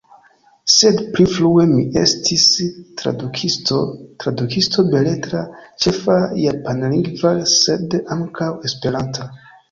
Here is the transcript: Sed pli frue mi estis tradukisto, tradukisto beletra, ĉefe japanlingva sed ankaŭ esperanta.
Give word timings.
Sed 0.75 1.01
pli 1.15 1.25
frue 1.31 1.65
mi 1.71 1.81
estis 2.03 2.45
tradukisto, 3.01 3.77
tradukisto 4.23 4.85
beletra, 4.93 5.41
ĉefe 5.85 6.15
japanlingva 6.45 7.35
sed 7.57 7.95
ankaŭ 8.17 8.49
esperanta. 8.71 9.27